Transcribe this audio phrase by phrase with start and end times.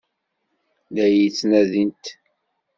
[0.95, 2.03] La iyi-ttnadint?